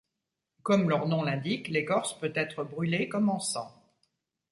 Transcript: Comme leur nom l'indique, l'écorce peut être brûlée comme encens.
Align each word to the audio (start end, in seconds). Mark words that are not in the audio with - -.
Comme 0.63 0.89
leur 0.89 1.07
nom 1.07 1.21
l'indique, 1.21 1.67
l'écorce 1.67 2.17
peut 2.19 2.31
être 2.35 2.63
brûlée 2.63 3.07
comme 3.07 3.29
encens. 3.29 3.71